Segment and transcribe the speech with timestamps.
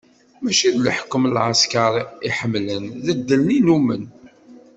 [0.43, 1.93] Mačči d leḥkem n lɛesker
[2.27, 4.03] i ḥemmlen, d ddel i nnumen.